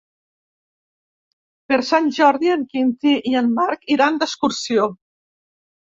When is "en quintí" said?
2.55-3.15